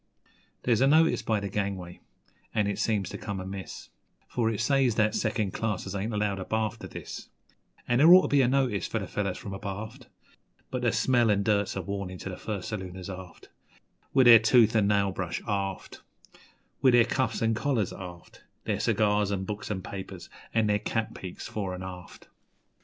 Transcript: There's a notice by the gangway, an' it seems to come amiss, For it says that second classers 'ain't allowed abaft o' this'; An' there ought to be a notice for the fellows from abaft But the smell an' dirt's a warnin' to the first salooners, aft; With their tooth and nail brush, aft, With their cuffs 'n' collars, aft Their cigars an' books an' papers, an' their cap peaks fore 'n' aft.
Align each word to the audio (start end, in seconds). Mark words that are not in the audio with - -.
There's 0.63 0.81
a 0.81 0.87
notice 0.87 1.21
by 1.21 1.39
the 1.39 1.47
gangway, 1.47 1.99
an' 2.55 2.65
it 2.65 2.79
seems 2.79 3.07
to 3.09 3.19
come 3.19 3.39
amiss, 3.39 3.89
For 4.27 4.49
it 4.49 4.59
says 4.59 4.95
that 4.95 5.13
second 5.13 5.53
classers 5.53 5.93
'ain't 5.93 6.11
allowed 6.11 6.39
abaft 6.39 6.83
o' 6.83 6.87
this'; 6.87 7.29
An' 7.87 7.99
there 7.99 8.11
ought 8.11 8.23
to 8.23 8.27
be 8.27 8.41
a 8.41 8.47
notice 8.47 8.87
for 8.87 8.97
the 8.97 9.05
fellows 9.05 9.37
from 9.37 9.53
abaft 9.53 10.07
But 10.71 10.81
the 10.81 10.91
smell 10.91 11.29
an' 11.29 11.43
dirt's 11.43 11.75
a 11.75 11.83
warnin' 11.83 12.17
to 12.21 12.29
the 12.29 12.37
first 12.37 12.71
salooners, 12.71 13.09
aft; 13.09 13.49
With 14.11 14.25
their 14.25 14.39
tooth 14.39 14.73
and 14.73 14.87
nail 14.87 15.11
brush, 15.11 15.39
aft, 15.47 16.01
With 16.81 16.95
their 16.95 17.05
cuffs 17.05 17.43
'n' 17.43 17.53
collars, 17.53 17.93
aft 17.93 18.43
Their 18.63 18.79
cigars 18.79 19.31
an' 19.31 19.43
books 19.43 19.69
an' 19.69 19.83
papers, 19.83 20.31
an' 20.51 20.65
their 20.65 20.79
cap 20.79 21.13
peaks 21.13 21.47
fore 21.47 21.75
'n' 21.75 21.83
aft. 21.83 22.27